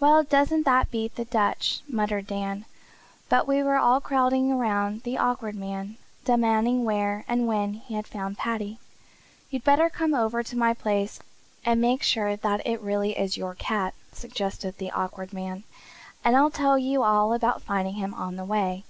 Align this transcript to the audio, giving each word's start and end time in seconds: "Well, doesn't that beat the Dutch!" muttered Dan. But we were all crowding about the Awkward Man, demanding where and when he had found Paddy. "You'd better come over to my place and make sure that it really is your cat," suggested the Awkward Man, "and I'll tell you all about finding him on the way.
"Well, 0.00 0.22
doesn't 0.24 0.62
that 0.62 0.90
beat 0.90 1.16
the 1.16 1.26
Dutch!" 1.26 1.82
muttered 1.86 2.26
Dan. 2.26 2.64
But 3.28 3.46
we 3.46 3.62
were 3.62 3.76
all 3.76 4.00
crowding 4.00 4.50
about 4.50 5.02
the 5.02 5.18
Awkward 5.18 5.56
Man, 5.56 5.98
demanding 6.24 6.86
where 6.86 7.26
and 7.28 7.46
when 7.46 7.74
he 7.74 7.94
had 7.94 8.06
found 8.06 8.38
Paddy. 8.38 8.78
"You'd 9.50 9.64
better 9.64 9.90
come 9.90 10.14
over 10.14 10.42
to 10.42 10.56
my 10.56 10.72
place 10.72 11.20
and 11.66 11.82
make 11.82 12.02
sure 12.02 12.34
that 12.34 12.66
it 12.66 12.80
really 12.80 13.10
is 13.18 13.36
your 13.36 13.54
cat," 13.54 13.92
suggested 14.10 14.78
the 14.78 14.90
Awkward 14.90 15.34
Man, 15.34 15.64
"and 16.24 16.34
I'll 16.34 16.48
tell 16.50 16.78
you 16.78 17.02
all 17.02 17.34
about 17.34 17.60
finding 17.60 17.96
him 17.96 18.14
on 18.14 18.36
the 18.36 18.46
way. 18.46 18.84